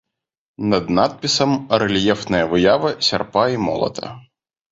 Над 0.71 0.85
надпісам 0.99 1.51
рэльефная 1.83 2.41
выява 2.53 2.89
сярпа 3.09 3.43
і 3.57 3.63
молата. 3.69 4.07